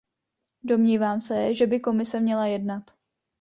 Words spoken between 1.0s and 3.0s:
se, že by Komise měla jednat.